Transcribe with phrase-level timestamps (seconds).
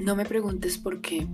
[0.00, 1.26] No me preguntes por qué,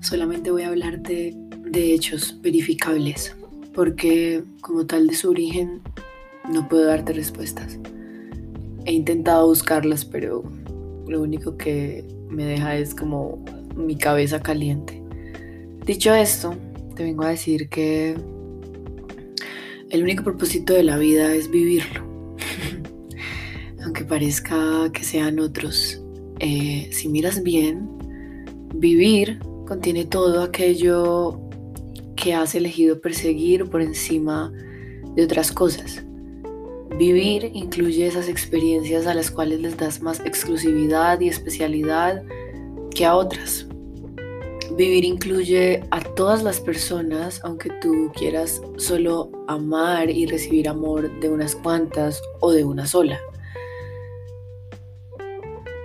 [0.00, 1.34] solamente voy a hablarte
[1.64, 3.34] de hechos verificables,
[3.74, 5.82] porque como tal de su origen
[6.48, 7.80] no puedo darte respuestas.
[8.84, 10.44] He intentado buscarlas, pero
[11.08, 15.02] lo único que me deja es como mi cabeza caliente.
[15.84, 16.54] Dicho esto,
[16.94, 18.14] te vengo a decir que
[19.90, 22.06] el único propósito de la vida es vivirlo.
[23.82, 26.00] Aunque parezca que sean otros.
[26.38, 28.01] Eh, si miras bien,
[28.74, 31.40] vivir contiene todo aquello
[32.16, 34.52] que has elegido perseguir por encima
[35.14, 36.04] de otras cosas.
[36.98, 42.22] Vivir incluye esas experiencias a las cuales les das más exclusividad y especialidad
[42.94, 43.66] que a otras.
[44.76, 51.28] Vivir incluye a todas las personas, aunque tú quieras solo amar y recibir amor de
[51.28, 53.18] unas cuantas o de una sola.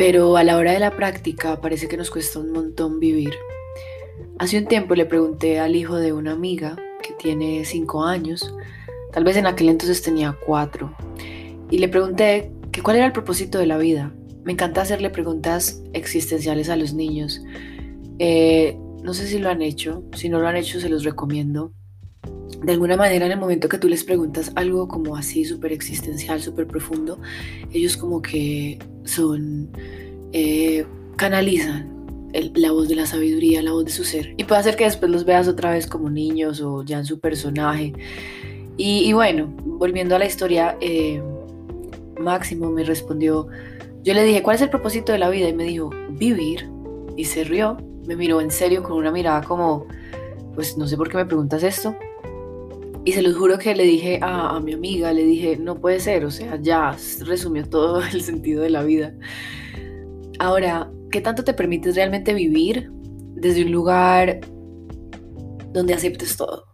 [0.00, 3.34] Pero a la hora de la práctica parece que nos cuesta un montón vivir.
[4.38, 8.54] Hace un tiempo le pregunté al hijo de una amiga que tiene cinco años,
[9.12, 10.96] tal vez en aquel entonces tenía cuatro,
[11.70, 14.10] y le pregunté que cuál era el propósito de la vida.
[14.42, 17.42] Me encanta hacerle preguntas existenciales a los niños
[18.22, 21.72] eh, no sé si lo han hecho, si no lo han hecho se los recomiendo.
[22.62, 26.42] De alguna manera en el momento que tú les preguntas algo como así súper existencial,
[26.42, 27.18] súper profundo,
[27.72, 29.70] ellos como que son,
[30.32, 30.84] eh,
[31.16, 31.88] canalizan
[32.54, 34.34] la voz de la sabiduría, la voz de su ser.
[34.36, 37.18] Y puede hacer que después los veas otra vez como niños o ya en su
[37.18, 37.92] personaje.
[38.76, 41.22] Y, bueno, volviendo a la historia, eh,
[42.18, 43.48] Máximo me respondió,
[44.02, 45.48] yo le dije, ¿cuál es el propósito de la vida?
[45.48, 46.68] Y me dijo, vivir.
[47.16, 49.86] Y se rió me miró en serio con una mirada como,
[50.54, 51.94] pues no sé por qué me preguntas esto.
[53.04, 56.24] Y se los juro que le dije a, mi amiga, le dije, no puede ser,
[56.24, 59.14] o sea, ya resumió todo el sentido de la vida.
[60.38, 62.90] Ahora, ¿qué tanto te permites realmente vivir
[63.34, 64.40] desde un lugar
[65.72, 66.66] donde aceptes todo?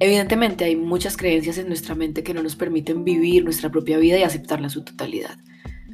[0.00, 4.18] Evidentemente hay muchas creencias en nuestra mente que no nos permiten vivir nuestra propia vida
[4.18, 5.36] y aceptarla en su totalidad.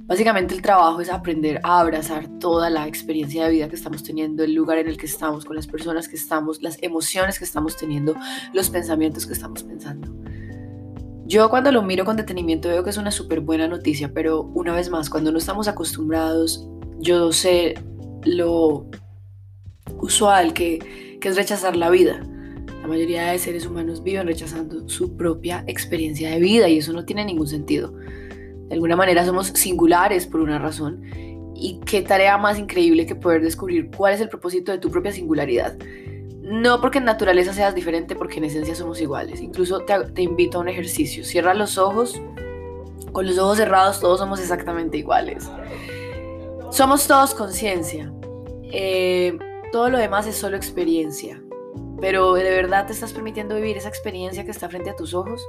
[0.08, 4.42] Básicamente el trabajo es aprender a abrazar toda la experiencia de vida que estamos teniendo,
[4.42, 7.76] el lugar en el que estamos, con las personas que estamos, las emociones que estamos
[7.76, 8.16] teniendo,
[8.54, 10.10] los pensamientos que estamos pensando.
[11.26, 14.74] Yo cuando lo miro con detenimiento veo que es una súper buena noticia, pero una
[14.74, 16.66] vez más, cuando no estamos acostumbrados,
[17.00, 17.74] yo sé
[18.24, 18.86] lo
[20.00, 22.26] usual que, que es rechazar la vida.
[22.80, 27.04] La mayoría de seres humanos viven rechazando su propia experiencia de vida y eso no
[27.04, 27.92] tiene ningún sentido.
[28.68, 31.02] De alguna manera somos singulares por una razón.
[31.54, 35.10] Y qué tarea más increíble que poder descubrir cuál es el propósito de tu propia
[35.10, 35.76] singularidad.
[36.42, 39.40] No porque en naturaleza seas diferente, porque en esencia somos iguales.
[39.40, 41.24] Incluso te, invito a un ejercicio.
[41.24, 42.20] Cierra los ojos.
[43.12, 45.50] Con los ojos cerrados todos somos exactamente iguales.
[46.70, 48.12] Somos todos conciencia.
[48.70, 49.36] Eh,
[49.72, 51.42] todo lo demás es solo experiencia.
[52.00, 55.42] Pero de verdad te estás permitiendo vivir esa experiencia que está frente a tus ojos.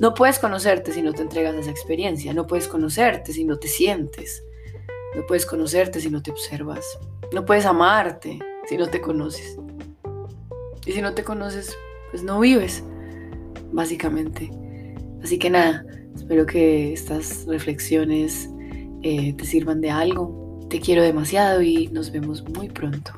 [0.00, 3.58] No puedes conocerte si no te entregas a esa experiencia, no puedes conocerte si no
[3.58, 4.44] te sientes,
[5.16, 6.98] no puedes conocerte si no te observas,
[7.32, 8.38] no puedes amarte
[8.68, 9.58] si no te conoces.
[10.86, 11.76] Y si no te conoces,
[12.12, 12.84] pues no vives,
[13.72, 14.50] básicamente.
[15.22, 18.48] Así que nada, espero que estas reflexiones
[19.02, 20.66] eh, te sirvan de algo.
[20.70, 23.12] Te quiero demasiado y nos vemos muy pronto.